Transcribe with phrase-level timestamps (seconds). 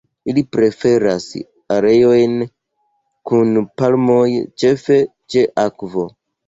[0.31, 1.27] Ili preferas
[1.75, 2.35] areojn
[3.31, 4.27] kun palmoj,
[4.65, 5.03] ĉefe
[5.35, 6.13] ĉe akvo.